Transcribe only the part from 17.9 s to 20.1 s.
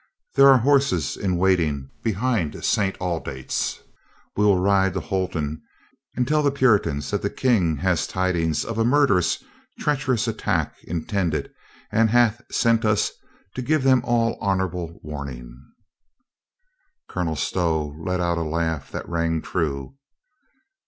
let out a laugh that rang true.